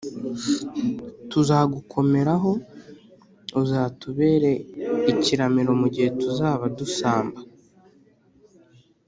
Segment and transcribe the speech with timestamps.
[1.29, 2.51] tuzagukomeraho!
[3.61, 4.51] uzatubere
[5.11, 7.39] ikiramiro mu gihe tuzaba dusamba